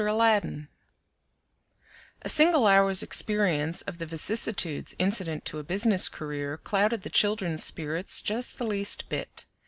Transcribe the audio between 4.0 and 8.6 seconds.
vicissitudes incident to a business career clouded the children's spirits just